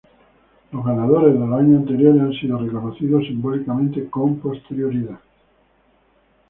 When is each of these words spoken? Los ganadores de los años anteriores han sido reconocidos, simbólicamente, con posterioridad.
Los 0.71 0.83
ganadores 0.83 1.31
de 1.31 1.39
los 1.45 1.53
años 1.59 1.81
anteriores 1.81 2.23
han 2.23 2.33
sido 2.33 2.57
reconocidos, 2.57 3.23
simbólicamente, 3.27 4.09
con 4.09 4.39
posterioridad. 4.39 5.19